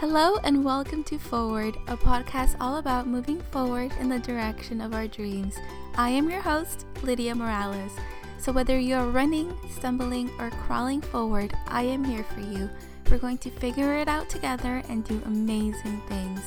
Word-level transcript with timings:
Hello, 0.00 0.36
and 0.44 0.62
welcome 0.62 1.02
to 1.04 1.18
Forward, 1.18 1.74
a 1.88 1.96
podcast 1.96 2.54
all 2.60 2.76
about 2.76 3.06
moving 3.06 3.40
forward 3.40 3.92
in 3.98 4.10
the 4.10 4.18
direction 4.18 4.82
of 4.82 4.92
our 4.92 5.08
dreams. 5.08 5.56
I 5.94 6.10
am 6.10 6.28
your 6.28 6.42
host, 6.42 6.84
Lidia 7.02 7.34
Morales. 7.34 7.92
So, 8.36 8.52
whether 8.52 8.78
you're 8.78 9.06
running, 9.06 9.56
stumbling, 9.70 10.30
or 10.38 10.50
crawling 10.50 11.00
forward, 11.00 11.54
I 11.66 11.84
am 11.84 12.04
here 12.04 12.24
for 12.24 12.40
you. 12.40 12.68
We're 13.10 13.16
going 13.16 13.38
to 13.38 13.50
figure 13.50 13.96
it 13.96 14.06
out 14.06 14.28
together 14.28 14.82
and 14.90 15.02
do 15.02 15.18
amazing 15.24 16.02
things. 16.10 16.42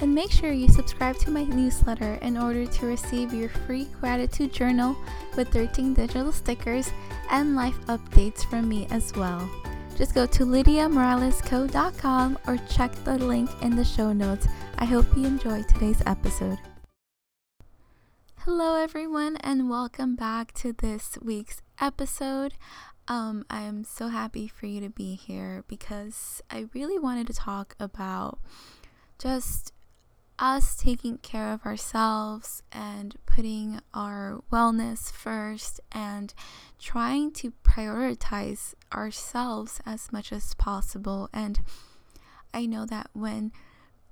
And 0.00 0.12
make 0.12 0.32
sure 0.32 0.50
you 0.50 0.66
subscribe 0.66 1.18
to 1.18 1.30
my 1.30 1.44
newsletter 1.44 2.14
in 2.14 2.36
order 2.36 2.66
to 2.66 2.86
receive 2.86 3.32
your 3.32 3.48
free 3.48 3.86
gratitude 4.00 4.52
journal 4.52 4.96
with 5.36 5.52
13 5.52 5.94
digital 5.94 6.32
stickers 6.32 6.90
and 7.30 7.54
life 7.54 7.78
updates 7.86 8.44
from 8.44 8.68
me 8.68 8.88
as 8.90 9.14
well. 9.14 9.48
Just 10.02 10.16
go 10.16 10.26
to 10.26 10.44
lidiamoralesco.com 10.44 12.36
or 12.48 12.56
check 12.68 12.92
the 13.04 13.18
link 13.18 13.48
in 13.62 13.76
the 13.76 13.84
show 13.84 14.12
notes. 14.12 14.48
I 14.78 14.84
hope 14.84 15.06
you 15.16 15.24
enjoy 15.24 15.62
today's 15.62 16.02
episode. 16.06 16.58
Hello, 18.38 18.82
everyone, 18.82 19.36
and 19.36 19.70
welcome 19.70 20.16
back 20.16 20.54
to 20.54 20.72
this 20.72 21.18
week's 21.22 21.62
episode. 21.80 22.54
Um, 23.06 23.44
I 23.48 23.60
am 23.60 23.84
so 23.84 24.08
happy 24.08 24.48
for 24.48 24.66
you 24.66 24.80
to 24.80 24.88
be 24.88 25.14
here 25.14 25.62
because 25.68 26.42
I 26.50 26.66
really 26.74 26.98
wanted 26.98 27.28
to 27.28 27.34
talk 27.34 27.76
about 27.78 28.40
just 29.20 29.72
us 30.42 30.74
taking 30.74 31.18
care 31.18 31.52
of 31.52 31.64
ourselves 31.64 32.64
and 32.72 33.14
putting 33.26 33.80
our 33.94 34.42
wellness 34.52 35.12
first 35.12 35.80
and 35.92 36.34
trying 36.80 37.30
to 37.30 37.52
prioritize 37.62 38.74
ourselves 38.92 39.80
as 39.86 40.10
much 40.12 40.32
as 40.32 40.54
possible. 40.54 41.30
And 41.32 41.60
I 42.52 42.66
know 42.66 42.84
that 42.86 43.08
when 43.12 43.52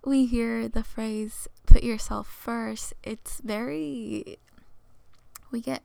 we 0.04 0.24
hear 0.24 0.68
the 0.68 0.84
phrase 0.84 1.48
put 1.66 1.82
yourself 1.82 2.28
first, 2.28 2.92
it's 3.02 3.40
very, 3.40 4.38
we 5.50 5.60
get 5.60 5.82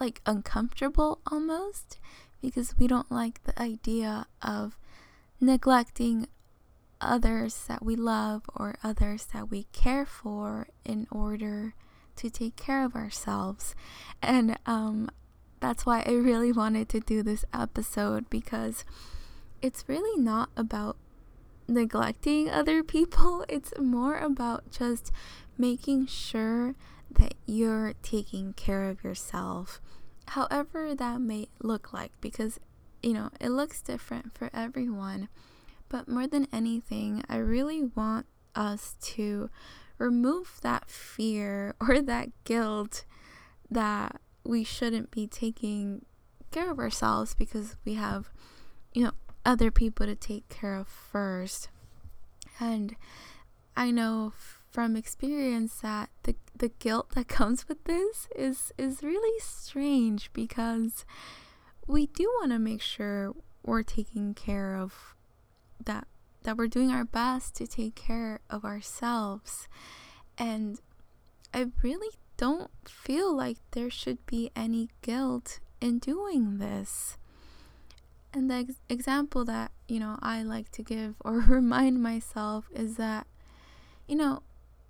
like 0.00 0.20
uncomfortable 0.26 1.20
almost 1.30 2.00
because 2.42 2.74
we 2.78 2.88
don't 2.88 3.12
like 3.12 3.44
the 3.44 3.62
idea 3.62 4.26
of 4.42 4.76
neglecting 5.40 6.26
others 7.00 7.64
that 7.68 7.84
we 7.84 7.96
love 7.96 8.42
or 8.54 8.76
others 8.82 9.26
that 9.34 9.50
we 9.50 9.64
care 9.72 10.06
for 10.06 10.68
in 10.84 11.06
order 11.10 11.74
to 12.16 12.30
take 12.30 12.56
care 12.56 12.84
of 12.84 12.94
ourselves. 12.94 13.74
And 14.22 14.58
um, 14.66 15.10
that's 15.60 15.84
why 15.84 16.02
I 16.06 16.12
really 16.12 16.52
wanted 16.52 16.88
to 16.90 17.00
do 17.00 17.22
this 17.22 17.44
episode 17.52 18.28
because 18.30 18.84
it's 19.62 19.84
really 19.88 20.20
not 20.20 20.50
about 20.56 20.96
neglecting 21.68 22.50
other 22.50 22.82
people, 22.82 23.44
it's 23.48 23.72
more 23.78 24.18
about 24.18 24.70
just 24.70 25.12
making 25.58 26.06
sure 26.06 26.74
that 27.10 27.34
you're 27.46 27.94
taking 28.02 28.52
care 28.52 28.88
of 28.88 29.02
yourself, 29.02 29.80
however 30.28 30.94
that 30.94 31.20
may 31.20 31.48
look 31.62 31.92
like, 31.92 32.12
because 32.20 32.58
you 33.02 33.12
know 33.12 33.30
it 33.40 33.50
looks 33.50 33.80
different 33.80 34.36
for 34.36 34.50
everyone. 34.52 35.28
But 35.88 36.08
more 36.08 36.26
than 36.26 36.48
anything, 36.52 37.22
I 37.28 37.36
really 37.36 37.82
want 37.82 38.26
us 38.54 38.96
to 39.00 39.50
remove 39.98 40.58
that 40.62 40.90
fear 40.90 41.74
or 41.80 42.02
that 42.02 42.30
guilt 42.44 43.04
that 43.70 44.20
we 44.44 44.64
shouldn't 44.64 45.10
be 45.10 45.26
taking 45.26 46.04
care 46.50 46.70
of 46.70 46.78
ourselves 46.78 47.34
because 47.34 47.76
we 47.84 47.94
have, 47.94 48.30
you 48.94 49.04
know, 49.04 49.12
other 49.44 49.70
people 49.70 50.06
to 50.06 50.14
take 50.14 50.48
care 50.48 50.76
of 50.76 50.88
first. 50.88 51.68
And 52.58 52.96
I 53.76 53.90
know 53.90 54.32
from 54.70 54.96
experience 54.96 55.80
that 55.80 56.10
the 56.24 56.34
the 56.56 56.68
guilt 56.68 57.10
that 57.14 57.28
comes 57.40 57.68
with 57.68 57.82
this 57.84 58.28
is 58.36 58.72
is 58.78 59.02
really 59.02 59.40
strange 59.40 60.30
because 60.32 61.04
we 61.86 62.06
do 62.06 62.24
want 62.40 62.52
to 62.52 62.58
make 62.58 62.82
sure 62.82 63.34
we're 63.64 63.82
taking 63.82 64.34
care 64.34 64.76
of 64.76 65.15
that 65.86 66.06
that 66.46 66.56
we're 66.56 66.68
doing 66.68 66.92
our 66.92 67.04
best 67.04 67.56
to 67.56 67.66
take 67.66 67.96
care 67.96 68.38
of 68.48 68.64
ourselves. 68.64 69.66
And 70.38 70.80
I 71.52 71.66
really 71.82 72.10
don't 72.36 72.70
feel 72.88 73.34
like 73.34 73.58
there 73.72 73.90
should 73.90 74.24
be 74.26 74.50
any 74.54 74.88
guilt 75.02 75.58
in 75.80 75.98
doing 75.98 76.58
this. 76.58 77.18
And 78.32 78.50
the 78.50 78.54
ex- 78.54 78.80
example 78.88 79.44
that, 79.46 79.72
you 79.88 79.98
know, 79.98 80.18
I 80.22 80.42
like 80.42 80.70
to 80.72 80.82
give 80.82 81.16
or 81.24 81.40
remind 81.40 82.02
myself 82.02 82.68
is 82.72 82.96
that, 82.96 83.26
you 84.06 84.14
know, 84.14 84.42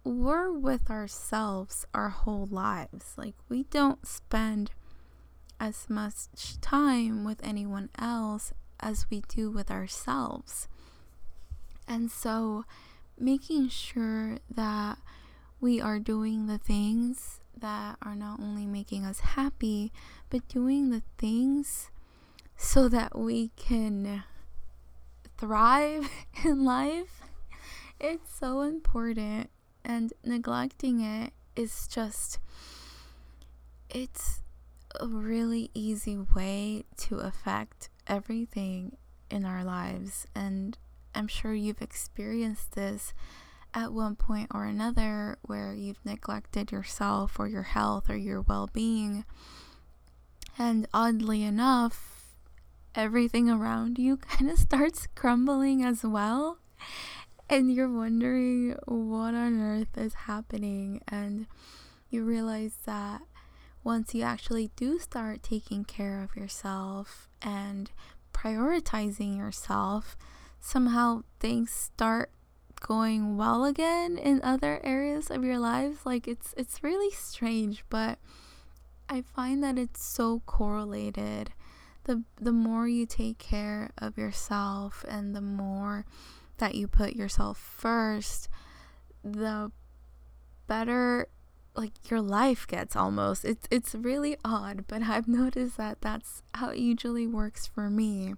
we're 0.05 0.53
with 0.53 0.91
ourselves 0.91 1.87
our 1.95 2.11
whole 2.11 2.47
lives. 2.47 3.15
Like, 3.17 3.35
we 3.49 3.65
don't 3.65 4.07
spend 4.07 4.73
as 5.59 5.89
much 5.89 6.61
time 6.61 7.25
with 7.25 7.43
anyone 7.43 7.89
else 7.99 8.53
as 8.79 9.07
we 9.11 9.23
do 9.27 9.51
with 9.51 9.71
ourselves. 9.71 10.69
And 11.89 12.11
so, 12.11 12.65
making 13.19 13.69
sure 13.69 14.39
that 14.51 14.99
we 15.61 15.81
are 15.81 15.99
doing 15.99 16.47
the 16.47 16.59
things 16.59 17.41
that 17.57 17.97
are 18.03 18.15
not 18.15 18.41
only 18.41 18.67
making 18.67 19.05
us 19.05 19.21
happy, 19.21 19.93
but 20.29 20.47
doing 20.49 20.91
the 20.91 21.03
things 21.17 21.91
so 22.57 22.89
that 22.89 23.19
we 23.19 23.49
can 23.57 24.25
thrive 25.39 26.09
in 26.45 26.65
life. 26.65 27.23
It's 27.99 28.39
so 28.39 28.61
important, 28.61 29.51
and 29.85 30.13
neglecting 30.23 31.01
it 31.01 31.33
is 31.55 31.89
just, 31.89 32.39
it's 33.89 34.43
a 35.01 35.07
really 35.07 35.71
easy 35.73 36.19
way 36.19 36.85
to 36.99 37.19
affect 37.19 37.89
everything 38.07 38.97
in 39.31 39.45
our 39.45 39.65
lives. 39.65 40.27
And 40.35 40.77
I'm 41.17 41.29
sure 41.29 41.55
you've 41.55 41.81
experienced 41.81 42.73
this 42.73 43.15
at 43.73 43.93
one 43.93 44.17
point 44.17 44.49
or 44.53 44.65
another 44.65 45.39
where 45.43 45.73
you've 45.73 46.05
neglected 46.05 46.71
yourself 46.71 47.41
or 47.41 47.49
your 47.49 47.63
health 47.63 48.11
or 48.11 48.17
your 48.17 48.43
well 48.43 48.69
being. 48.73 49.25
And 50.59 50.87
oddly 50.93 51.43
enough, 51.43 52.35
everything 52.95 53.51
around 53.51 53.99
you 53.99 54.17
kind 54.19 54.51
of 54.51 54.59
starts 54.59 55.09
crumbling 55.15 55.83
as 55.83 56.05
well. 56.05 56.59
And 57.49 57.73
you're 57.73 57.93
wondering 57.93 58.77
what 58.87 59.35
on 59.35 59.61
earth 59.61 59.97
is 59.97 60.15
happening. 60.15 61.01
And 61.09 61.47
you 62.11 62.25
realize 62.25 62.77
that 62.85 63.23
once 63.85 64.15
you 64.15 64.23
actually 64.23 64.71
do 64.77 64.99
start 64.99 65.43
taking 65.43 65.85
care 65.85 66.23
of 66.23 66.35
yourself 66.35 67.29
and 67.41 67.91
prioritizing 68.35 69.37
yourself, 69.37 70.17
somehow 70.67 71.23
things 71.39 71.71
start 71.71 72.31
going 72.81 73.37
well 73.37 73.65
again 73.65 74.19
in 74.19 74.41
other 74.43 74.81
areas 74.83 75.31
of 75.31 75.45
your 75.45 75.59
lives? 75.59 75.99
Like 76.05 76.27
it's 76.27 76.55
it's 76.57 76.83
really 76.83 77.11
strange 77.15 77.85
but 77.89 78.19
i 79.09 79.21
find 79.23 79.63
that 79.63 79.79
it's 79.79 80.05
so 80.05 80.43
correlated. 80.47 81.53
The 82.05 82.25
the 82.41 82.53
more 82.53 82.89
you 82.89 83.07
take 83.07 83.39
care 83.39 83.91
of 83.99 84.19
yourself 84.19 85.05
and 85.09 85.35
the 85.35 85.41
more 85.41 86.05
that 86.59 86.75
you 86.75 86.89
put 86.89 87.15
yourself 87.15 87.59
first 87.59 88.49
the 89.23 89.71
better 90.67 91.29
like 91.77 92.11
your 92.11 92.21
life 92.23 92.67
gets 92.67 92.97
almost. 92.97 93.45
It's 93.45 93.69
it's 93.71 93.95
really 93.95 94.37
odd 94.45 94.85
but 94.89 95.03
i've 95.03 95.29
noticed 95.43 95.77
that 95.77 96.01
that's 96.01 96.43
how 96.55 96.71
it 96.71 96.79
usually 96.79 97.27
works 97.27 97.67
for 97.67 97.89
me 97.89 98.35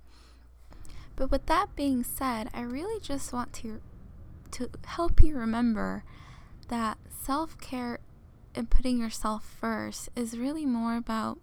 but 1.19 1.33
with 1.33 1.47
that 1.47 1.75
being 1.75 2.05
said, 2.05 2.49
I 2.55 2.61
really 2.61 3.01
just 3.01 3.33
want 3.33 3.53
to 3.55 3.81
to 4.53 4.71
help 4.87 5.21
you 5.21 5.37
remember 5.37 6.05
that 6.69 6.97
self-care 7.09 7.99
and 8.55 8.71
putting 8.71 8.99
yourself 8.99 9.45
first 9.61 10.09
is 10.15 10.39
really 10.39 10.65
more 10.65 10.97
about 10.97 11.39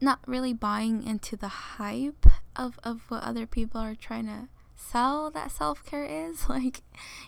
not 0.00 0.20
really 0.26 0.54
buying 0.54 1.02
into 1.02 1.36
the 1.36 1.48
hype 1.48 2.26
of, 2.56 2.78
of 2.84 3.02
what 3.08 3.22
other 3.22 3.44
people 3.44 3.80
are 3.80 3.94
trying 3.94 4.26
to 4.26 4.48
sell 4.76 5.30
that 5.32 5.50
self-care 5.50 6.04
is. 6.04 6.48
Like 6.48 6.82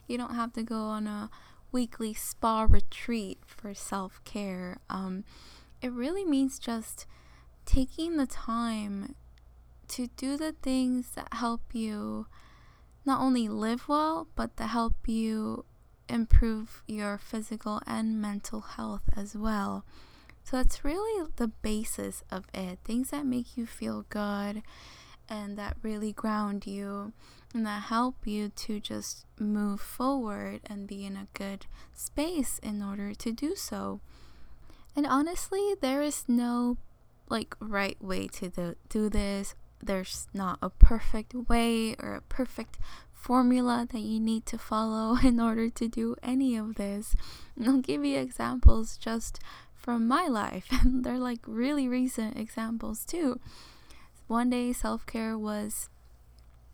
you 0.07 0.17
don't 0.17 0.35
have 0.35 0.53
to 0.55 0.63
go 0.63 0.77
on 0.77 1.09
a 1.09 1.29
weekly 1.73 2.15
spa 2.15 2.67
retreat 2.71 3.41
for 3.45 3.75
self-care. 3.75 4.79
Um, 4.89 5.25
it 5.83 5.91
really 5.93 6.25
means 6.25 6.61
just 6.61 7.05
taking 7.67 8.17
the 8.17 8.27
time 8.27 9.17
to 9.89 10.09
do 10.17 10.37
the 10.37 10.53
things 10.53 11.11
that 11.15 11.29
help 11.33 11.61
you 11.73 12.27
not 13.05 13.21
only 13.21 13.49
live 13.49 13.89
well, 13.89 14.27
but 14.35 14.57
that 14.57 14.69
help 14.69 14.95
you 15.07 15.65
improve 16.09 16.83
your 16.87 17.19
physical 17.19 17.81
and 17.87 18.21
mental 18.21 18.61
health 18.61 19.03
as 19.17 19.37
well. 19.37 19.85
So 20.45 20.57
that's 20.57 20.85
really 20.85 21.29
the 21.37 21.49
basis 21.49 22.23
of 22.31 22.47
it. 22.55 22.79
Things 22.85 23.11
that 23.11 23.27
make 23.27 23.57
you 23.57 23.67
feel 23.67 24.07
good 24.09 24.63
and 25.29 25.59
that 25.59 25.77
really 25.83 26.13
ground 26.13 26.67
you 26.67 27.13
and 27.53 27.67
that 27.67 27.85
help 27.85 28.27
you 28.27 28.51
to 28.51 28.79
just 28.79 29.25
move 29.39 29.81
forward 29.81 30.61
and 30.67 30.87
be 30.87 31.05
in 31.05 31.17
a 31.17 31.27
good 31.35 31.67
space 31.95 32.61
in 32.63 32.83
order 32.83 33.15
to 33.15 33.33
do 33.33 33.55
so. 33.57 34.01
And 34.95 35.07
honestly, 35.07 35.75
there 35.81 36.03
is 36.03 36.25
no 36.29 36.79
like 37.29 37.57
right 37.61 38.01
way 38.01 38.29
to 38.29 38.49
do, 38.49 38.77
do 38.89 39.09
this. 39.09 39.55
There's 39.87 40.27
not 40.35 40.59
a 40.61 40.71
perfect 40.71 41.35
way 41.35 41.95
or 41.99 42.15
a 42.15 42.21
perfect 42.21 42.79
formula 43.13 43.87
that 43.91 44.01
you 44.01 44.21
need 44.21 44.47
to 44.47 44.59
follow 44.59 45.17
in 45.25 45.41
order 45.41 45.71
to 45.71 45.89
do 45.89 46.17
any 46.23 46.57
of 46.57 46.75
this. 46.77 47.15
And 47.57 47.69
I'll 47.69 47.81
give 47.81 48.05
you 48.05 48.19
examples 48.19 48.97
just 48.97 49.41
from 49.75 50.09
my 50.09 50.27
life, 50.27 50.67
and 50.71 51.05
they're 51.05 51.19
like 51.19 51.41
really 51.47 51.89
recent 51.89 52.37
examples 52.37 53.05
too. 53.05 53.41
One 54.27 54.51
day, 54.51 54.73
self 54.73 55.07
care 55.07 55.39
was 55.39 55.89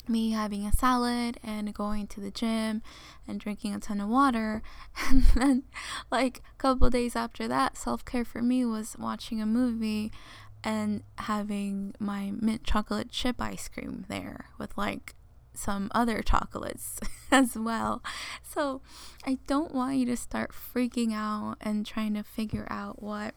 me 0.09 0.31
having 0.33 0.67
a 0.67 0.73
salad 0.73 1.39
and 1.45 1.73
going 1.73 2.07
to 2.09 2.21
the 2.21 2.31
gym 2.31 2.83
and 3.29 3.39
drinking 3.39 3.75
a 3.75 3.79
ton 3.79 4.01
of 4.01 4.09
water. 4.09 4.63
And 5.11 5.23
then, 5.35 5.63
like, 6.11 6.39
a 6.39 6.57
couple 6.59 6.89
days 6.91 7.15
after 7.17 7.47
that, 7.49 7.77
self 7.77 8.05
care 8.05 8.25
for 8.25 8.43
me 8.43 8.65
was 8.65 8.97
watching 8.99 9.41
a 9.41 9.47
movie 9.47 10.11
and 10.65 11.03
having 11.19 11.95
my 11.99 12.33
mint 12.41 12.65
chocolate 12.65 13.11
chip 13.11 13.41
ice 13.41 13.69
cream 13.69 14.05
there 14.09 14.47
with 14.59 14.77
like 14.77 15.15
some 15.55 15.91
other 15.95 16.23
chocolates 16.23 16.99
as 17.31 17.57
well. 17.57 18.03
So 18.43 18.81
I 19.27 19.39
don't 19.47 19.75
want 19.75 19.97
you 19.97 20.07
to 20.07 20.17
start 20.17 20.53
freaking 20.53 21.13
out 21.13 21.57
and 21.61 21.85
trying 21.85 22.15
to 22.15 22.23
figure 22.23 22.67
out 22.71 23.03
what 23.03 23.35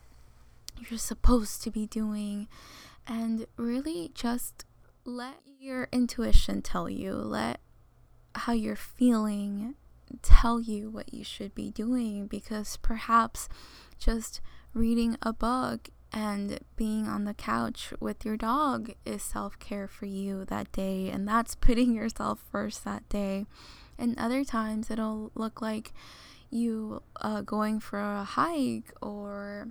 you're 0.89 0.99
supposed 0.99 1.61
to 1.63 1.71
be 1.71 1.85
doing 1.85 2.47
and 3.07 3.45
really 3.57 4.11
just 4.13 4.65
let 5.03 5.41
your 5.59 5.87
intuition 5.91 6.61
tell 6.61 6.89
you, 6.89 7.13
let 7.13 7.59
how 8.33 8.53
you're 8.53 8.75
feeling 8.75 9.75
tell 10.21 10.59
you 10.59 10.89
what 10.89 11.13
you 11.13 11.23
should 11.23 11.53
be 11.55 11.71
doing 11.71 12.27
because 12.27 12.77
perhaps 12.77 13.49
just 13.97 14.41
reading 14.73 15.17
a 15.21 15.33
book 15.33 15.89
and 16.15 16.59
being 16.77 17.07
on 17.07 17.25
the 17.25 17.33
couch 17.33 17.93
with 17.99 18.23
your 18.23 18.37
dog 18.37 18.93
is 19.05 19.21
self 19.21 19.59
care 19.59 19.87
for 19.87 20.05
you 20.05 20.45
that 20.45 20.71
day, 20.71 21.09
and 21.09 21.27
that's 21.27 21.55
putting 21.67 21.93
yourself 21.93 22.39
first 22.49 22.85
that 22.85 23.07
day. 23.09 23.45
And 23.99 24.17
other 24.17 24.43
times 24.43 24.89
it'll 24.89 25.31
look 25.35 25.61
like 25.61 25.93
you 26.49 27.03
uh, 27.17 27.41
going 27.41 27.79
for 27.79 27.99
a 27.99 28.23
hike 28.23 28.93
or 29.01 29.67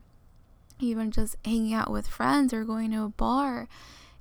even 0.79 1.11
just 1.11 1.37
hanging 1.45 1.73
out 1.73 1.91
with 1.91 2.07
friends 2.07 2.53
or 2.53 2.65
going 2.65 2.91
to 2.93 3.05
a 3.05 3.09
bar. 3.09 3.69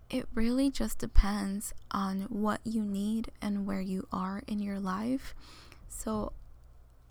It 0.10 0.28
really 0.34 0.70
just 0.70 1.00
depends 1.00 1.74
on 1.92 2.22
what 2.30 2.62
you 2.64 2.84
need 2.84 3.32
and 3.42 3.66
where 3.66 3.82
you 3.82 4.08
are 4.12 4.44
in 4.48 4.60
your 4.60 4.80
life. 4.80 5.34
So 5.88 6.34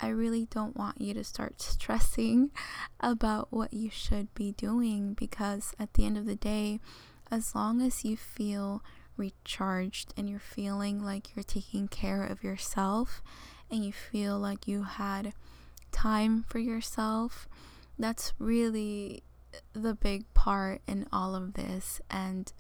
I 0.03 0.09
really 0.09 0.47
don't 0.47 0.77
want 0.77 1.01
you 1.01 1.15
to 1.15 1.23
start 1.23 1.63
stressing 1.63 2.51
about 3.01 3.49
what 3.51 3.73
you 3.73 3.89
should 3.89 4.35
be 4.35 4.51
doing 4.53 5.15
because 5.15 5.75
at 5.79 5.95
the 5.95 6.05
end 6.05 6.19
of 6.19 6.27
the 6.27 6.35
day, 6.35 6.81
as 7.31 7.55
long 7.55 7.81
as 7.81 8.05
you 8.05 8.17
feel 8.17 8.83
recharged 9.17 10.13
and 10.17 10.29
you're 10.29 10.41
feeling 10.41 11.03
like 11.03 11.37
you're 11.37 11.45
taking 11.45 11.87
care 11.87 12.25
of 12.25 12.43
yourself 12.43 13.23
and 13.71 13.85
you 13.85 13.93
feel 13.93 14.39
like 14.39 14.67
you 14.67 14.83
had 14.83 15.33
time 15.93 16.45
for 16.49 16.59
yourself, 16.59 17.49
that's 17.97 18.33
really 18.41 19.23
the 19.73 19.95
big 19.95 20.25
part 20.35 20.81
in 20.89 21.07
all 21.13 21.37
of 21.37 21.55
this. 21.55 22.01
And 22.11 22.53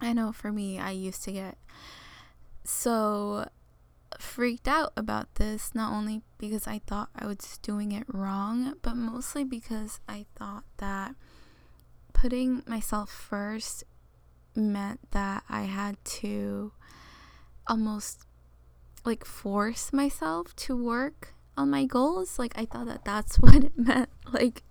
I 0.00 0.12
know 0.12 0.32
for 0.32 0.50
me, 0.50 0.80
I 0.80 0.90
used 0.90 1.22
to 1.24 1.32
get 1.32 1.56
so 2.64 3.48
freaked 4.32 4.66
out 4.66 4.94
about 4.96 5.34
this, 5.34 5.74
not 5.74 5.92
only 5.92 6.22
because 6.38 6.66
I 6.66 6.80
thought 6.86 7.10
I 7.14 7.26
was 7.26 7.58
doing 7.60 7.92
it 7.92 8.04
wrong, 8.08 8.72
but 8.80 8.96
mostly 8.96 9.44
because 9.44 10.00
I 10.08 10.24
thought 10.36 10.64
that 10.78 11.14
putting 12.14 12.62
myself 12.66 13.10
first 13.10 13.84
meant 14.54 15.00
that 15.10 15.44
I 15.50 15.64
had 15.64 16.02
to 16.22 16.72
almost 17.66 18.24
like 19.04 19.26
force 19.26 19.92
myself 19.92 20.56
to 20.56 20.82
work 20.82 21.34
on 21.58 21.68
my 21.68 21.84
goals. 21.84 22.38
Like, 22.38 22.54
I 22.56 22.64
thought 22.64 22.86
that 22.86 23.04
that's 23.04 23.36
what 23.38 23.56
it 23.56 23.76
meant. 23.76 24.08
Like, 24.32 24.62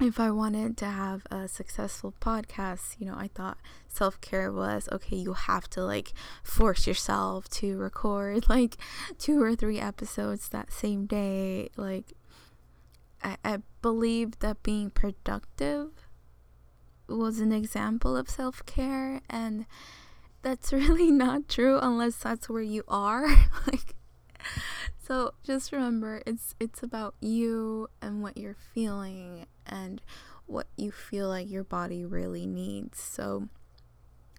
if 0.00 0.18
I 0.18 0.30
wanted 0.30 0.76
to 0.78 0.86
have 0.86 1.24
a 1.30 1.46
successful 1.46 2.14
podcast, 2.20 2.96
you 2.98 3.06
know, 3.06 3.14
I 3.16 3.28
thought 3.28 3.58
self 3.88 4.20
care 4.20 4.50
was 4.50 4.88
okay, 4.90 5.16
you 5.16 5.34
have 5.34 5.70
to 5.70 5.84
like 5.84 6.12
force 6.42 6.86
yourself 6.86 7.48
to 7.50 7.76
record 7.76 8.48
like 8.48 8.76
two 9.18 9.40
or 9.40 9.54
three 9.54 9.78
episodes 9.78 10.48
that 10.48 10.72
same 10.72 11.06
day. 11.06 11.70
Like, 11.76 12.12
I, 13.22 13.36
I 13.44 13.58
believed 13.82 14.40
that 14.40 14.62
being 14.62 14.90
productive 14.90 15.90
was 17.08 17.38
an 17.38 17.52
example 17.52 18.16
of 18.16 18.28
self 18.28 18.66
care, 18.66 19.20
and 19.30 19.64
that's 20.42 20.72
really 20.72 21.12
not 21.12 21.48
true 21.48 21.78
unless 21.80 22.16
that's 22.16 22.48
where 22.48 22.62
you 22.62 22.82
are. 22.88 23.28
like, 23.66 23.94
so 24.98 25.34
just 25.44 25.70
remember 25.70 26.20
it's 26.26 26.56
it's 26.58 26.82
about 26.82 27.14
you 27.20 27.88
and 28.02 28.22
what 28.22 28.36
you're 28.36 28.56
feeling 28.74 29.46
and 29.74 30.00
what 30.46 30.66
you 30.76 30.92
feel 30.92 31.28
like 31.28 31.50
your 31.50 31.64
body 31.64 32.04
really 32.04 32.46
needs. 32.46 33.00
So 33.00 33.48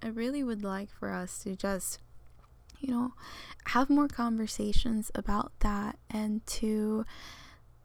I 0.01 0.07
really 0.07 0.43
would 0.43 0.63
like 0.63 0.89
for 0.89 1.11
us 1.11 1.39
to 1.39 1.55
just 1.55 1.99
you 2.79 2.93
know 2.93 3.13
have 3.67 3.89
more 3.89 4.07
conversations 4.07 5.11
about 5.15 5.51
that 5.59 5.97
and 6.09 6.45
to 6.45 7.05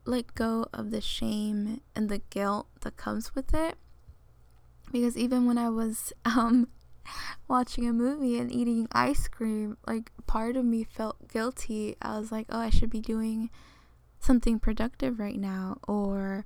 let 0.05 0.35
go 0.35 0.67
of 0.73 0.91
the 0.91 1.01
shame 1.01 1.81
and 1.95 2.09
the 2.09 2.21
guilt 2.31 2.67
that 2.81 2.97
comes 2.97 3.35
with 3.35 3.55
it 3.55 3.77
because 4.93 5.17
even 5.17 5.47
when 5.47 5.59
I 5.59 5.69
was 5.69 6.13
um 6.25 6.69
watching 7.49 7.89
a 7.89 7.93
movie 7.93 8.39
and 8.39 8.53
eating 8.53 8.87
ice 8.93 9.29
cream, 9.29 9.77
like 9.87 10.13
part 10.27 10.57
of 10.57 10.65
me 10.65 10.85
felt 10.85 11.29
guilty. 11.29 11.97
I 12.01 12.19
was 12.19 12.31
like, 12.31 12.47
oh, 12.51 12.59
I 12.59 12.71
should 12.71 12.91
be 12.91 13.01
doing 13.01 13.51
something 14.21 14.59
productive 14.59 15.19
right 15.19 15.39
now, 15.39 15.79
or 15.89 16.45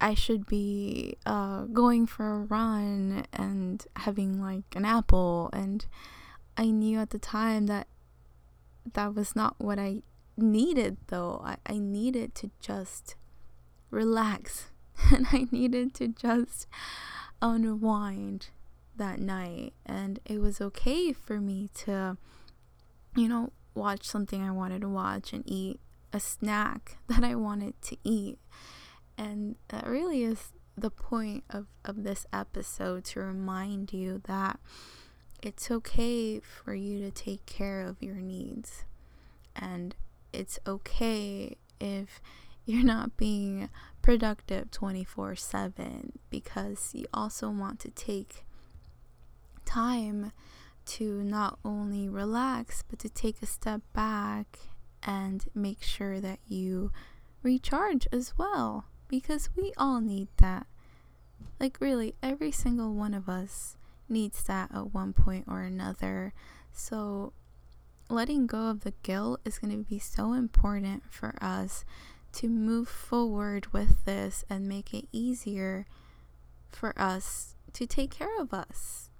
I 0.00 0.14
should 0.14 0.46
be 0.46 1.16
uh, 1.24 1.62
going 1.64 2.06
for 2.06 2.32
a 2.32 2.38
run 2.40 3.26
and 3.32 3.84
having 3.96 4.40
like 4.40 4.64
an 4.74 4.84
apple. 4.84 5.50
And 5.52 5.86
I 6.56 6.66
knew 6.66 6.98
at 6.98 7.10
the 7.10 7.18
time 7.18 7.66
that 7.66 7.86
that 8.92 9.14
was 9.14 9.34
not 9.34 9.54
what 9.58 9.78
I 9.78 10.02
needed, 10.36 10.98
though. 11.08 11.40
I, 11.44 11.56
I 11.66 11.78
needed 11.78 12.34
to 12.36 12.50
just 12.60 13.16
relax 13.90 14.70
and 15.12 15.26
I 15.32 15.46
needed 15.50 15.94
to 15.94 16.08
just 16.08 16.66
unwind 17.40 18.48
that 18.96 19.20
night 19.20 19.74
and 19.84 20.18
it 20.24 20.40
was 20.40 20.60
okay 20.60 21.12
for 21.12 21.38
me 21.38 21.68
to 21.74 22.16
you 23.14 23.28
know 23.28 23.52
watch 23.74 24.04
something 24.04 24.42
I 24.42 24.50
wanted 24.50 24.80
to 24.80 24.88
watch 24.88 25.34
and 25.34 25.44
eat 25.46 25.80
a 26.12 26.20
snack 26.20 26.96
that 27.08 27.22
I 27.22 27.34
wanted 27.34 27.80
to 27.82 27.96
eat 28.04 28.38
and 29.18 29.56
that 29.68 29.86
really 29.86 30.22
is 30.22 30.52
the 30.76 30.90
point 30.90 31.44
of, 31.48 31.66
of 31.84 32.02
this 32.02 32.26
episode 32.32 33.04
to 33.04 33.20
remind 33.20 33.92
you 33.92 34.20
that 34.26 34.58
it's 35.42 35.70
okay 35.70 36.40
for 36.40 36.74
you 36.74 36.98
to 36.98 37.10
take 37.10 37.46
care 37.46 37.82
of 37.82 38.02
your 38.02 38.16
needs 38.16 38.84
and 39.54 39.94
it's 40.32 40.58
okay 40.66 41.56
if 41.80 42.20
you're 42.66 42.84
not 42.84 43.16
being 43.16 43.70
productive 44.02 44.70
24 44.70 45.36
7 45.36 46.18
because 46.30 46.90
you 46.92 47.06
also 47.14 47.48
want 47.48 47.80
to 47.80 47.90
take 47.90 48.44
time 49.64 50.32
to 50.86 51.22
not 51.22 51.58
only 51.64 52.08
relax, 52.08 52.82
but 52.88 52.98
to 53.00 53.08
take 53.08 53.42
a 53.42 53.46
step 53.46 53.82
back 53.92 54.58
and 55.02 55.44
make 55.54 55.82
sure 55.82 56.20
that 56.20 56.38
you 56.46 56.92
recharge 57.42 58.06
as 58.12 58.38
well. 58.38 58.84
Because 59.08 59.50
we 59.56 59.72
all 59.76 60.00
need 60.00 60.28
that. 60.38 60.66
Like, 61.60 61.78
really, 61.80 62.14
every 62.22 62.52
single 62.52 62.92
one 62.94 63.14
of 63.14 63.28
us 63.28 63.76
needs 64.08 64.42
that 64.44 64.74
at 64.74 64.92
one 64.92 65.12
point 65.12 65.44
or 65.48 65.62
another. 65.62 66.32
So, 66.72 67.32
letting 68.08 68.46
go 68.46 68.68
of 68.68 68.80
the 68.80 68.94
guilt 69.02 69.40
is 69.44 69.58
going 69.58 69.76
to 69.76 69.88
be 69.88 69.98
so 69.98 70.32
important 70.32 71.02
for 71.10 71.34
us 71.40 71.84
to 72.32 72.48
move 72.48 72.88
forward 72.88 73.72
with 73.72 74.04
this 74.04 74.44
and 74.50 74.68
make 74.68 74.92
it 74.92 75.08
easier 75.12 75.86
for 76.68 76.92
us 77.00 77.54
to 77.72 77.86
take 77.86 78.10
care 78.10 78.40
of 78.40 78.52
us. 78.52 79.10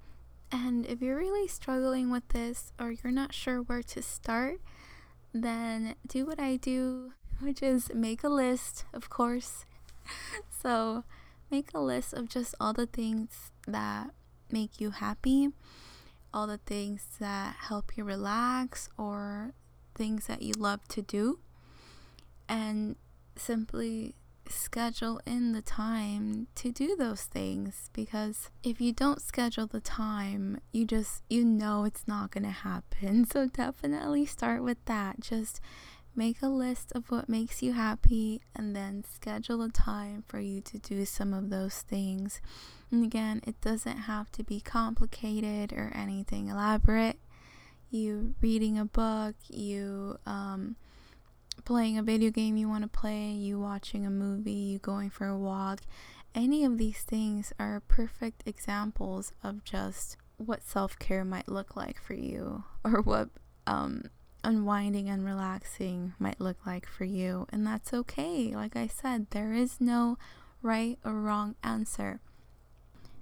And 0.53 0.87
if 0.87 1.03
you're 1.03 1.17
really 1.17 1.49
struggling 1.49 2.11
with 2.11 2.29
this 2.29 2.73
or 2.79 2.93
you're 2.93 3.13
not 3.13 3.35
sure 3.35 3.63
where 3.63 3.83
to 3.83 4.03
start, 4.03 4.61
then 5.33 5.95
do 6.07 6.27
what 6.27 6.39
I 6.39 6.57
do, 6.57 7.13
which 7.41 7.63
is 7.63 7.91
make 7.95 8.23
a 8.23 8.29
list, 8.29 8.85
of 8.93 9.09
course. 9.11 9.65
so, 10.51 11.05
make 11.51 11.69
a 11.75 11.81
list 11.81 12.13
of 12.13 12.29
just 12.29 12.55
all 12.61 12.73
the 12.73 12.87
things 12.87 13.51
that 13.67 14.11
make 14.51 14.81
you 14.81 14.91
happy 14.91 15.51
all 16.37 16.47
the 16.47 16.59
things 16.59 17.07
that 17.19 17.57
help 17.57 17.97
you 17.97 18.05
relax 18.05 18.91
or 18.99 19.53
things 19.95 20.27
that 20.27 20.43
you 20.43 20.53
love 20.59 20.87
to 20.87 21.01
do 21.01 21.39
and 22.47 22.97
simply 23.37 24.15
schedule 24.47 25.19
in 25.27 25.53
the 25.53 25.63
time 25.63 26.47
to 26.55 26.71
do 26.71 26.95
those 26.95 27.23
things 27.23 27.89
because 27.95 28.51
if 28.63 28.83
you 28.83 28.93
don't 28.93 29.23
schedule 29.23 29.67
the 29.67 29.81
time 29.81 30.61
you 30.73 30.85
just 30.85 31.23
you 31.29 31.43
know 31.43 31.85
it's 31.85 32.07
not 32.07 32.31
going 32.31 32.45
to 32.45 32.51
happen. 32.51 33.27
So 33.33 33.47
definitely 33.49 34.27
start 34.27 34.63
with 34.63 34.79
that. 34.85 35.21
Just 35.21 35.61
make 36.17 36.43
a 36.43 36.49
list 36.49 36.93
of 36.95 37.11
what 37.11 37.29
makes 37.29 37.63
you 37.63 37.73
happy 37.73 38.41
and 38.55 38.75
then 38.75 39.05
schedule 39.13 39.63
a 39.63 39.69
time 39.69 40.25
for 40.27 40.41
you 40.41 40.61
to 40.61 40.79
do 40.79 41.05
some 41.05 41.35
of 41.35 41.51
those 41.51 41.83
things 41.83 42.41
and 42.91 43.05
again 43.05 43.41
it 43.47 43.61
doesn't 43.61 43.99
have 43.99 44.31
to 44.33 44.43
be 44.43 44.61
complicated 44.61 45.73
or 45.73 45.93
anything 45.95 46.49
elaborate 46.49 47.19
you 47.91 48.35
reading 48.41 48.79
a 48.79 48.85
book 48.85 49.35
you 49.49 50.19
um 50.27 50.77
playing 51.67 51.99
a 51.99 52.03
video 52.03 52.31
game 52.31 52.57
you 52.57 52.69
want 52.69 52.83
to 52.83 52.89
play, 52.89 53.31
you 53.31 53.59
watching 53.59 54.07
a 54.07 54.11
movie, 54.11 54.53
you 54.53 54.79
going 54.79 55.11
for 55.11 55.27
a 55.27 55.37
walk. 55.37 55.81
Any 56.35 56.65
of 56.65 56.79
these 56.79 56.99
things 56.99 57.53
are 57.59 57.83
perfect 57.89 58.43
examples 58.47 59.33
of 59.43 59.65
just 59.65 60.17
what 60.37 60.63
self 60.63 60.99
care 60.99 61.25
might 61.25 61.49
look 61.49 61.77
like 61.77 62.01
for 62.01 62.15
you 62.15 62.65
or 62.85 63.03
what 63.03 63.31
um, 63.67 64.05
unwinding 64.47 65.09
and 65.09 65.25
relaxing 65.25 66.15
might 66.21 66.41
look 66.41 66.65
like 66.65 66.87
for 66.87 67.05
you. 67.05 67.47
And 67.51 67.67
that's 67.67 67.93
okay. 67.93 68.55
Like 68.55 68.77
I 68.77 68.87
said, 68.87 69.27
there 69.31 69.53
is 69.53 69.81
no 69.81 70.17
right 70.63 70.99
or 71.05 71.13
wrong 71.13 71.57
answer. 71.65 72.21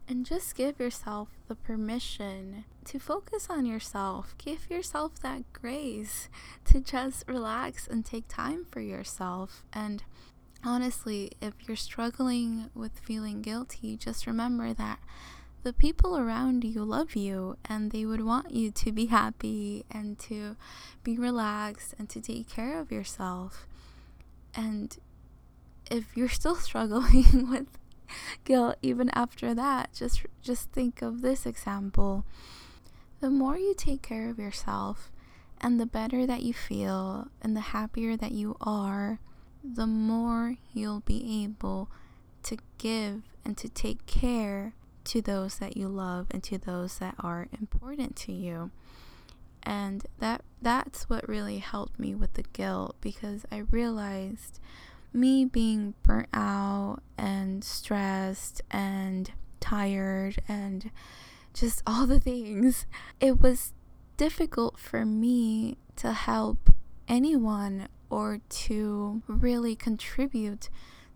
And 0.07 0.27
just 0.27 0.55
give 0.55 0.79
yourself 0.79 1.29
the 1.49 1.55
permission 1.55 2.65
to 2.85 2.99
focus 2.99 3.47
on 3.49 3.65
yourself. 3.65 4.35
Give 4.37 4.69
yourself 4.69 5.19
that 5.23 5.51
grace 5.55 6.29
to 6.67 6.81
just 6.81 7.25
relax 7.27 7.89
and 7.89 8.05
take 8.05 8.29
time 8.29 8.67
for 8.71 8.81
yourself. 8.81 9.65
And 9.73 10.03
honestly, 10.63 11.33
if 11.41 11.55
you're 11.67 11.77
struggling 11.79 12.69
with 12.75 12.99
feeling 12.99 13.41
guilty, 13.41 13.97
just 13.97 14.27
remember 14.27 14.75
that 14.75 14.99
the 15.65 15.73
people 15.73 16.17
around 16.17 16.63
you 16.63 16.85
love 16.85 17.17
you 17.17 17.57
and 17.65 17.91
they 17.91 18.05
would 18.05 18.23
want 18.23 18.51
you 18.51 18.71
to 18.71 18.93
be 18.93 19.07
happy 19.07 19.85
and 19.91 20.19
to 20.19 20.57
be 21.03 21.19
relaxed 21.19 21.95
and 21.99 22.09
to 22.11 22.21
take 22.21 22.47
care 22.49 22.79
of 22.79 22.93
yourself. 22.93 23.67
And 24.55 24.97
if 25.91 26.17
you're 26.17 26.29
still 26.29 26.55
struggling 26.69 27.51
with 27.51 27.67
guilt 28.45 28.77
even 28.83 29.11
after 29.15 29.55
that 29.55 29.93
just 29.93 30.25
just 30.43 30.71
think 30.71 31.01
of 31.03 31.23
this 31.23 31.47
example 31.47 32.25
the 33.21 33.31
more 33.31 33.57
you 33.57 33.75
take 33.75 34.03
care 34.03 34.29
of 34.29 34.39
yourself 34.39 35.11
and 35.61 35.81
the 35.81 35.87
better 35.87 36.27
that 36.27 36.43
you 36.43 36.53
feel 36.53 37.29
and 37.41 37.57
the 37.57 37.73
happier 37.73 38.17
that 38.17 38.31
you 38.31 38.57
are 38.61 39.19
the 39.65 39.87
more 39.87 40.57
you'll 40.73 41.01
be 41.01 41.43
able 41.43 41.91
to 42.43 42.59
give 42.77 43.23
and 43.45 43.57
to 43.57 43.69
take 43.69 44.05
care 44.07 44.75
to 45.05 45.21
those 45.21 45.59
that 45.59 45.77
you 45.77 45.89
love 45.89 46.27
and 46.31 46.43
to 46.45 46.59
those 46.59 46.99
that 46.99 47.15
are 47.19 47.49
important 47.59 48.17
to 48.17 48.33
you. 48.33 48.71
And 49.63 50.07
that 50.19 50.43
that's 50.61 51.09
what 51.09 51.29
really 51.29 51.59
helped 51.59 51.99
me 51.99 52.15
with 52.15 52.35
the 52.35 52.43
guilt 52.43 52.97
because 53.01 53.47
i 53.51 53.59
realized 53.71 54.61
me 55.15 55.45
being 55.45 55.95
burnt 56.03 56.29
out 56.35 56.99
and 57.17 57.63
stressed 57.63 58.61
and 58.71 59.33
tired 59.61 60.37
and 60.49 60.91
just 61.55 61.83
all 61.87 62.07
the 62.07 62.21
things, 62.21 62.87
it 63.21 63.41
was 63.41 63.73
difficult 64.17 64.79
for 64.79 65.07
me 65.07 65.79
to 65.97 66.13
help 66.13 66.71
anyone 67.09 67.89
or 68.11 68.41
to 68.49 69.23
really 69.27 69.77
contribute 69.77 70.69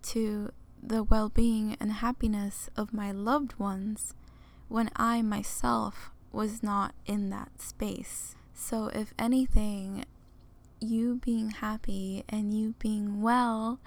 to 0.02 0.50
the 0.82 1.02
well 1.02 1.28
being 1.28 1.76
and 1.80 1.92
happiness 1.92 2.70
of 2.76 2.92
my 2.92 3.12
loved 3.12 3.58
ones 3.58 4.14
when 4.68 4.90
I 4.96 5.22
myself 5.22 6.10
was 6.32 6.62
not 6.62 6.94
in 7.06 7.30
that 7.30 7.60
space. 7.60 8.34
So, 8.54 8.88
if 8.88 9.14
anything, 9.18 10.04
you 10.80 11.20
being 11.24 11.50
happy 11.50 12.24
and 12.28 12.52
you 12.52 12.74
being 12.78 13.20
well 13.22 13.80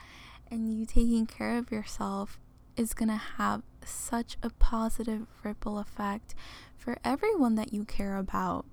and 0.50 0.77
you 0.77 0.86
taking 0.86 1.25
care 1.25 1.57
of 1.57 1.71
yourself 1.71 2.39
is 2.75 2.93
going 2.93 3.10
to 3.10 3.15
have 3.38 3.62
such 3.86 4.38
a 4.43 4.50
positive 4.50 5.27
ripple 5.43 5.79
effect 5.79 6.36
for 6.77 6.98
everyone 7.03 7.55
that 7.55 7.74
you 7.74 7.86
care 7.86 8.17
about. 8.17 8.65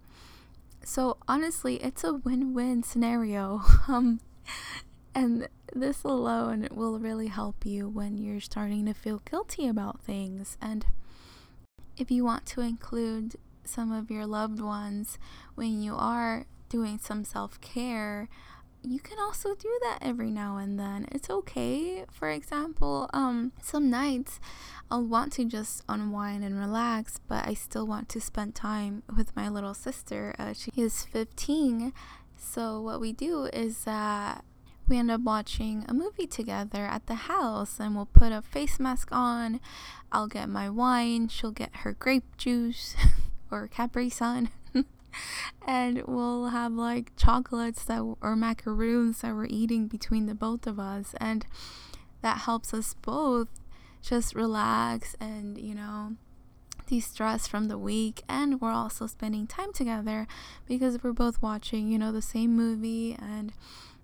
So 0.82 1.18
honestly, 1.28 1.76
it's 1.76 2.04
a 2.04 2.14
win-win 2.14 2.82
scenario. 2.82 3.62
um 3.88 4.20
and 5.18 5.48
this 5.74 6.04
alone 6.04 6.68
will 6.70 6.98
really 6.98 7.28
help 7.28 7.66
you 7.66 7.88
when 7.88 8.16
you're 8.16 8.40
starting 8.40 8.86
to 8.86 8.94
feel 8.94 9.20
guilty 9.30 9.66
about 9.66 10.00
things 10.00 10.56
and 10.60 10.86
if 11.96 12.10
you 12.10 12.24
want 12.24 12.46
to 12.46 12.60
include 12.60 13.36
some 13.64 13.92
of 13.92 14.10
your 14.10 14.26
loved 14.26 14.60
ones 14.60 15.18
when 15.54 15.82
you 15.82 15.94
are 15.94 16.46
doing 16.68 16.98
some 16.98 17.24
self 17.24 17.60
care, 17.60 18.28
you 18.82 19.00
can 19.00 19.18
also 19.18 19.54
do 19.54 19.78
that 19.82 19.98
every 20.00 20.30
now 20.30 20.56
and 20.56 20.78
then. 20.78 21.06
It's 21.10 21.28
okay. 21.28 22.04
For 22.10 22.30
example, 22.30 23.10
um, 23.12 23.52
some 23.60 23.90
nights 23.90 24.38
I'll 24.90 25.04
want 25.04 25.32
to 25.34 25.44
just 25.44 25.82
unwind 25.88 26.44
and 26.44 26.58
relax, 26.58 27.20
but 27.26 27.46
I 27.46 27.54
still 27.54 27.86
want 27.86 28.08
to 28.10 28.20
spend 28.20 28.54
time 28.54 29.02
with 29.14 29.34
my 29.34 29.48
little 29.48 29.74
sister. 29.74 30.34
Uh, 30.38 30.52
she 30.52 30.70
is 30.76 31.02
15. 31.04 31.92
So, 32.36 32.80
what 32.80 33.00
we 33.00 33.12
do 33.12 33.44
is 33.46 33.84
that 33.84 34.44
we 34.88 34.98
end 34.98 35.10
up 35.10 35.20
watching 35.20 35.84
a 35.88 35.94
movie 35.94 36.26
together 36.26 36.86
at 36.86 37.06
the 37.06 37.14
house 37.14 37.78
and 37.78 37.94
we'll 37.94 38.06
put 38.06 38.32
a 38.32 38.42
face 38.42 38.80
mask 38.80 39.08
on. 39.12 39.60
I'll 40.10 40.28
get 40.28 40.48
my 40.48 40.70
wine, 40.70 41.28
she'll 41.28 41.52
get 41.52 41.76
her 41.76 41.92
grape 41.92 42.36
juice 42.36 42.96
or 43.50 43.68
Capri 43.68 44.08
Sun. 44.08 44.50
and 45.66 46.02
we'll 46.06 46.46
have 46.46 46.72
like 46.72 47.12
chocolates 47.16 47.84
that 47.84 48.00
or 48.20 48.36
macaroons 48.36 49.20
that 49.20 49.34
we're 49.34 49.46
eating 49.46 49.86
between 49.88 50.26
the 50.26 50.34
both 50.34 50.66
of 50.66 50.78
us 50.78 51.14
and 51.20 51.46
that 52.22 52.38
helps 52.38 52.72
us 52.74 52.94
both 53.02 53.48
just 54.02 54.34
relax 54.34 55.16
and 55.20 55.58
you 55.58 55.74
know 55.74 56.14
de-stress 56.86 57.46
from 57.46 57.68
the 57.68 57.76
week 57.76 58.22
and 58.28 58.60
we're 58.60 58.70
also 58.70 59.06
spending 59.06 59.46
time 59.46 59.72
together 59.72 60.26
because 60.66 61.02
we're 61.02 61.12
both 61.12 61.42
watching 61.42 61.88
you 61.88 61.98
know 61.98 62.12
the 62.12 62.22
same 62.22 62.56
movie 62.56 63.14
and 63.20 63.52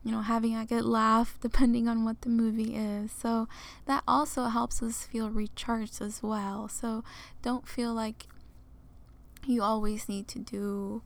you 0.04 0.12
know 0.12 0.20
having 0.20 0.54
a 0.54 0.66
good 0.66 0.84
laugh 0.84 1.38
depending 1.40 1.88
on 1.88 2.04
what 2.04 2.20
the 2.20 2.28
movie 2.28 2.76
is. 2.76 3.11
So 3.11 3.49
that 3.87 4.02
also 4.06 4.44
helps 4.44 4.82
us 4.82 5.04
feel 5.04 5.30
recharged 5.30 6.00
as 6.00 6.23
well. 6.23 6.68
So 6.68 7.02
don't 7.42 7.66
feel 7.66 7.92
like 7.92 8.26
you 9.46 9.62
always 9.62 10.08
need 10.08 10.28
to 10.28 10.38
do 10.38 11.02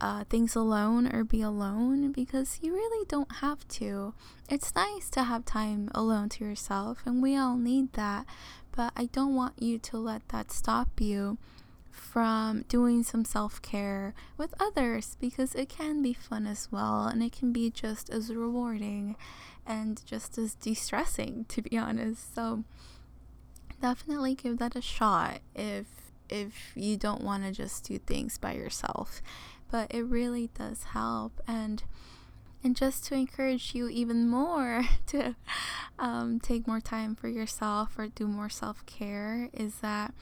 uh, 0.00 0.24
things 0.24 0.56
alone 0.56 1.14
or 1.14 1.24
be 1.24 1.42
alone 1.42 2.10
because 2.12 2.58
you 2.62 2.72
really 2.72 3.04
don't 3.08 3.36
have 3.36 3.68
to. 3.68 4.14
It's 4.48 4.74
nice 4.74 5.10
to 5.10 5.24
have 5.24 5.44
time 5.44 5.90
alone 5.94 6.30
to 6.30 6.44
yourself, 6.44 7.02
and 7.04 7.22
we 7.22 7.36
all 7.36 7.56
need 7.56 7.92
that, 7.92 8.26
but 8.72 8.92
I 8.96 9.06
don't 9.06 9.34
want 9.34 9.62
you 9.62 9.78
to 9.78 9.98
let 9.98 10.26
that 10.30 10.50
stop 10.50 11.00
you 11.00 11.38
from 12.10 12.62
doing 12.68 13.02
some 13.02 13.24
self 13.24 13.62
care 13.62 14.14
with 14.36 14.54
others 14.60 15.16
because 15.20 15.54
it 15.54 15.68
can 15.68 16.02
be 16.02 16.12
fun 16.12 16.46
as 16.46 16.68
well 16.72 17.04
and 17.06 17.22
it 17.22 17.32
can 17.32 17.52
be 17.52 17.70
just 17.70 18.10
as 18.10 18.34
rewarding 18.34 19.16
and 19.66 20.04
just 20.04 20.36
as 20.36 20.54
de 20.54 20.74
stressing, 20.74 21.44
to 21.48 21.62
be 21.62 21.78
honest. 21.78 22.34
So, 22.34 22.64
definitely 23.80 24.34
give 24.34 24.58
that 24.58 24.76
a 24.76 24.82
shot 24.82 25.40
if 25.54 25.86
if 26.28 26.72
you 26.76 26.96
don't 26.96 27.22
want 27.22 27.44
to 27.44 27.50
just 27.50 27.84
do 27.84 27.98
things 27.98 28.38
by 28.38 28.52
yourself 28.52 29.20
but 29.70 29.92
it 29.92 30.02
really 30.02 30.48
does 30.54 30.84
help 30.92 31.40
and 31.46 31.82
and 32.62 32.76
just 32.76 33.04
to 33.06 33.14
encourage 33.14 33.74
you 33.74 33.88
even 33.88 34.28
more 34.28 34.84
to 35.06 35.34
um, 35.98 36.38
take 36.38 36.66
more 36.66 36.80
time 36.80 37.14
for 37.14 37.28
yourself 37.28 37.98
or 37.98 38.08
do 38.08 38.26
more 38.26 38.50
self-care 38.50 39.48
is 39.52 39.76
that 39.76 40.12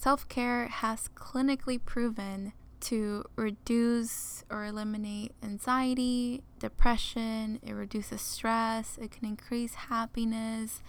it, 0.00 0.02
self-care 0.02 0.68
has 0.68 1.08
clinically 1.14 1.82
proven 1.84 2.52
to 2.80 3.24
reduce 3.36 4.42
or 4.50 4.64
eliminate 4.64 5.32
anxiety 5.42 6.42
depression 6.58 7.58
it 7.62 7.74
reduces 7.74 8.22
stress 8.22 8.96
it 9.02 9.10
can 9.10 9.28
increase 9.28 9.74
happiness 9.74 10.82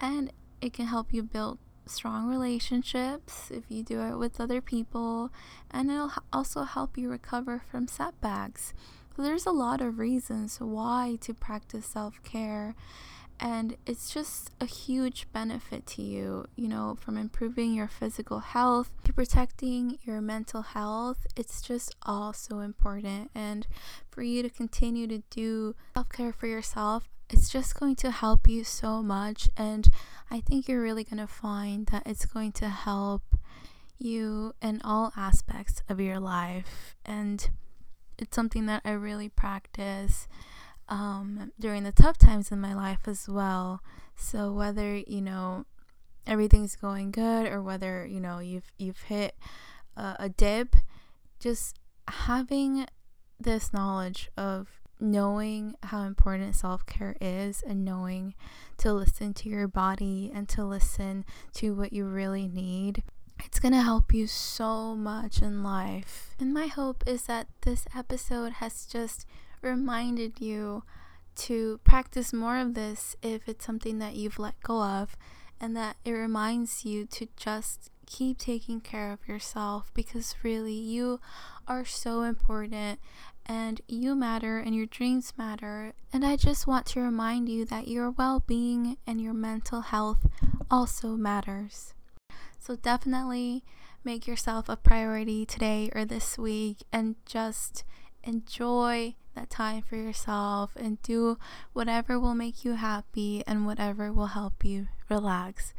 and 0.00 0.32
it 0.62 0.72
can 0.72 0.86
help 0.86 1.12
you 1.12 1.22
build 1.22 1.58
strong 1.86 2.26
relationships 2.26 3.50
if 3.50 3.64
you 3.68 3.82
do 3.82 4.00
it 4.00 4.16
with 4.16 4.40
other 4.40 4.60
people, 4.60 5.30
and 5.70 5.90
it'll 5.90 6.12
also 6.32 6.62
help 6.62 6.98
you 6.98 7.08
recover 7.08 7.62
from 7.70 7.86
setbacks. 7.86 8.74
So, 9.16 9.22
there's 9.22 9.46
a 9.46 9.52
lot 9.52 9.80
of 9.80 9.98
reasons 9.98 10.60
why 10.60 11.16
to 11.22 11.32
practice 11.32 11.86
self 11.86 12.22
care, 12.22 12.74
and 13.38 13.76
it's 13.86 14.12
just 14.12 14.50
a 14.60 14.66
huge 14.66 15.26
benefit 15.32 15.86
to 15.86 16.02
you, 16.02 16.46
you 16.56 16.68
know, 16.68 16.96
from 17.00 17.16
improving 17.16 17.74
your 17.74 17.88
physical 17.88 18.40
health 18.40 18.90
to 19.04 19.12
protecting 19.12 19.98
your 20.02 20.20
mental 20.20 20.62
health. 20.62 21.26
It's 21.36 21.60
just 21.60 21.94
all 22.02 22.32
so 22.32 22.60
important. 22.60 23.30
And 23.34 23.66
for 24.10 24.22
you 24.22 24.42
to 24.42 24.50
continue 24.50 25.06
to 25.08 25.22
do 25.30 25.74
self 25.94 26.08
care 26.08 26.32
for 26.32 26.46
yourself, 26.46 27.08
it's 27.28 27.48
just 27.48 27.78
going 27.78 27.96
to 27.96 28.10
help 28.10 28.48
you 28.48 28.64
so 28.64 29.02
much. 29.02 29.48
And 29.56 29.88
I 30.30 30.40
think 30.40 30.68
you're 30.68 30.82
really 30.82 31.04
going 31.04 31.18
to 31.18 31.26
find 31.26 31.86
that 31.88 32.04
it's 32.06 32.24
going 32.24 32.52
to 32.52 32.68
help 32.68 33.22
you 33.98 34.54
in 34.62 34.80
all 34.82 35.12
aspects 35.16 35.82
of 35.88 36.00
your 36.00 36.20
life. 36.20 36.96
And 37.04 37.48
it's 38.18 38.34
something 38.34 38.66
that 38.66 38.82
I 38.84 38.92
really 38.92 39.28
practice 39.28 40.28
um, 40.88 41.52
during 41.58 41.82
the 41.82 41.92
tough 41.92 42.18
times 42.18 42.50
in 42.50 42.60
my 42.60 42.74
life 42.74 43.06
as 43.06 43.28
well. 43.28 43.82
So 44.16 44.52
whether 44.52 44.96
you 44.96 45.20
know 45.20 45.66
everything's 46.26 46.76
going 46.76 47.10
good 47.10 47.46
or 47.46 47.62
whether 47.62 48.06
you 48.06 48.20
know 48.20 48.38
you've 48.38 48.72
you've 48.78 49.02
hit 49.02 49.36
a, 49.96 50.16
a 50.20 50.28
dip, 50.28 50.76
just 51.38 51.78
having 52.08 52.86
this 53.38 53.72
knowledge 53.72 54.30
of 54.36 54.68
knowing 54.98 55.74
how 55.84 56.02
important 56.02 56.54
self 56.54 56.86
care 56.86 57.16
is 57.20 57.62
and 57.66 57.84
knowing 57.84 58.34
to 58.78 58.92
listen 58.92 59.34
to 59.34 59.48
your 59.48 59.68
body 59.68 60.30
and 60.34 60.48
to 60.48 60.64
listen 60.64 61.24
to 61.54 61.74
what 61.74 61.92
you 61.92 62.06
really 62.06 62.48
need. 62.48 63.02
It's 63.44 63.60
gonna 63.60 63.82
help 63.82 64.14
you 64.14 64.26
so 64.26 64.94
much 64.94 65.42
in 65.42 65.62
life. 65.62 66.34
And 66.40 66.54
my 66.54 66.66
hope 66.66 67.04
is 67.06 67.22
that 67.22 67.48
this 67.62 67.86
episode 67.94 68.54
has 68.54 68.86
just 68.86 69.26
reminded 69.66 70.40
you 70.40 70.84
to 71.36 71.78
practice 71.84 72.32
more 72.32 72.56
of 72.56 72.74
this 72.74 73.16
if 73.22 73.48
it's 73.48 73.64
something 73.64 73.98
that 73.98 74.16
you've 74.16 74.38
let 74.38 74.60
go 74.62 74.82
of, 74.82 75.16
and 75.60 75.76
that 75.76 75.96
it 76.04 76.12
reminds 76.12 76.84
you 76.84 77.04
to 77.06 77.28
just 77.36 77.90
keep 78.06 78.38
taking 78.38 78.80
care 78.80 79.12
of 79.12 79.26
yourself 79.26 79.90
because 79.92 80.36
really 80.42 80.72
you 80.72 81.20
are 81.66 81.84
so 81.84 82.22
important 82.22 83.00
and 83.44 83.80
you 83.88 84.14
matter 84.14 84.58
and 84.58 84.74
your 84.74 84.86
dreams 84.86 85.32
matter. 85.36 85.92
And 86.12 86.24
I 86.24 86.36
just 86.36 86.66
want 86.66 86.86
to 86.86 87.00
remind 87.00 87.48
you 87.48 87.64
that 87.66 87.88
your 87.88 88.10
well 88.10 88.42
being 88.46 88.96
and 89.06 89.20
your 89.20 89.34
mental 89.34 89.82
health 89.82 90.26
also 90.70 91.16
matters. 91.16 91.94
So 92.58 92.76
definitely 92.76 93.64
make 94.04 94.26
yourself 94.26 94.68
a 94.68 94.76
priority 94.76 95.44
today 95.44 95.90
or 95.94 96.04
this 96.04 96.38
week 96.38 96.78
and 96.92 97.16
just 97.24 97.84
enjoy 98.24 99.14
that 99.36 99.50
time 99.50 99.82
for 99.82 99.94
yourself 99.96 100.72
and 100.76 101.00
do 101.02 101.38
whatever 101.72 102.18
will 102.18 102.34
make 102.34 102.64
you 102.64 102.74
happy 102.74 103.44
and 103.46 103.64
whatever 103.66 104.12
will 104.12 104.26
help 104.26 104.64
you 104.64 104.88
relax. 105.08 105.72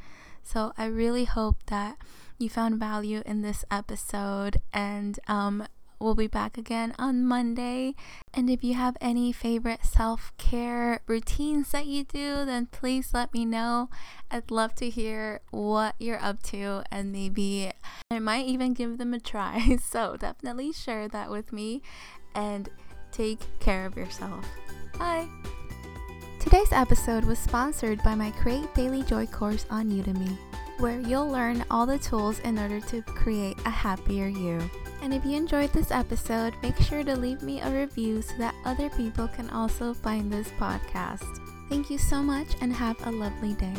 So, 0.43 0.71
I 0.77 0.85
really 0.85 1.25
hope 1.25 1.57
that 1.65 1.97
you 2.37 2.49
found 2.49 2.79
value 2.79 3.21
in 3.25 3.41
this 3.41 3.65
episode 3.69 4.61
and 4.71 5.19
um, 5.27 5.67
we'll 5.99 6.15
be 6.15 6.27
back 6.27 6.57
again 6.57 6.93
on 6.97 7.25
Monday. 7.25 7.95
And 8.33 8.49
if 8.49 8.63
you 8.63 8.75
have 8.75 8.97
any 9.01 9.31
favorite 9.31 9.85
self 9.85 10.31
care 10.37 11.01
routines 11.07 11.71
that 11.71 11.85
you 11.85 12.03
do, 12.03 12.45
then 12.45 12.67
please 12.67 13.13
let 13.13 13.33
me 13.33 13.45
know. 13.45 13.89
I'd 14.29 14.51
love 14.51 14.75
to 14.75 14.89
hear 14.89 15.41
what 15.51 15.95
you're 15.99 16.21
up 16.21 16.43
to, 16.43 16.83
and 16.91 17.11
maybe 17.11 17.71
I 18.11 18.19
might 18.19 18.45
even 18.45 18.73
give 18.73 18.97
them 18.97 19.13
a 19.13 19.19
try. 19.19 19.77
So 19.87 20.17
definitely 20.17 20.73
share 20.73 21.07
that 21.07 21.31
with 21.31 21.53
me 21.53 21.81
and 22.35 22.69
take 23.17 23.39
care 23.59 23.85
of 23.85 23.97
yourself. 23.97 24.45
Bye! 24.99 25.27
Today's 26.39 26.71
episode 26.71 27.25
was 27.25 27.39
sponsored 27.39 28.01
by 28.03 28.15
my 28.15 28.31
Create 28.31 28.73
Daily 28.75 29.03
Joy 29.03 29.25
course 29.25 29.65
on 29.69 29.89
Udemy, 29.89 30.37
where 30.77 30.99
you'll 30.99 31.27
learn 31.27 31.65
all 31.69 31.85
the 31.85 31.97
tools 31.97 32.39
in 32.39 32.59
order 32.59 32.79
to 32.79 33.01
create 33.01 33.57
a 33.65 33.69
happier 33.69 34.27
you. 34.27 34.61
And 35.01 35.13
if 35.13 35.25
you 35.25 35.35
enjoyed 35.35 35.73
this 35.73 35.91
episode, 35.91 36.53
make 36.61 36.77
sure 36.77 37.03
to 37.03 37.15
leave 37.17 37.41
me 37.41 37.59
a 37.59 37.71
review 37.71 38.21
so 38.21 38.33
that 38.37 38.55
other 38.65 38.89
people 38.91 39.27
can 39.27 39.49
also 39.49 39.93
find 39.93 40.31
this 40.31 40.49
podcast. 40.59 41.41
Thank 41.69 41.89
you 41.89 41.97
so 41.97 42.21
much 42.23 42.47
and 42.61 42.71
have 42.71 42.95
a 43.05 43.11
lovely 43.11 43.53
day. 43.55 43.75